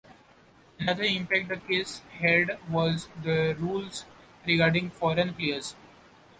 Another 0.79 1.03
impact 1.03 1.49
the 1.49 1.57
case 1.57 1.99
had 2.13 2.57
was 2.67 3.07
the 3.21 3.55
rules 3.59 4.03
regarding 4.47 4.89
foreign 4.89 5.31
players. 5.35 5.75